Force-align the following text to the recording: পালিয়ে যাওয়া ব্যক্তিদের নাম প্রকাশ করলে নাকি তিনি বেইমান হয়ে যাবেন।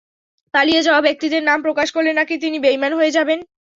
পালিয়ে 0.53 0.81
যাওয়া 0.81 1.01
ব্যক্তিদের 1.01 1.41
নাম 1.43 1.59
প্রকাশ 1.61 1.87
করলে 1.91 2.11
নাকি 2.13 2.35
তিনি 2.37 2.57
বেইমান 2.59 2.91
হয়ে 2.93 3.11
যাবেন। 3.11 3.39